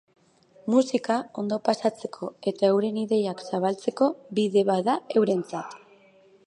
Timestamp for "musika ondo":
0.75-1.59